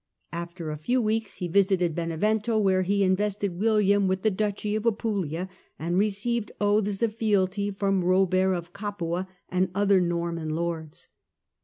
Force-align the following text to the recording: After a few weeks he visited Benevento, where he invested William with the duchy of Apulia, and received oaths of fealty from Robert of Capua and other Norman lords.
After 0.33 0.71
a 0.71 0.77
few 0.79 0.99
weeks 0.99 1.37
he 1.37 1.47
visited 1.47 1.93
Benevento, 1.93 2.57
where 2.57 2.81
he 2.81 3.03
invested 3.03 3.59
William 3.59 4.07
with 4.07 4.23
the 4.23 4.31
duchy 4.31 4.73
of 4.75 4.87
Apulia, 4.87 5.47
and 5.77 5.95
received 5.99 6.51
oaths 6.59 7.03
of 7.03 7.13
fealty 7.13 7.69
from 7.69 8.03
Robert 8.03 8.55
of 8.55 8.73
Capua 8.73 9.27
and 9.49 9.69
other 9.75 10.01
Norman 10.01 10.55
lords. 10.55 11.09